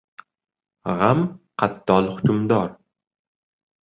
G‘am— 1.01 1.19
qattol 1.63 2.09
hukmdor. 2.13 2.73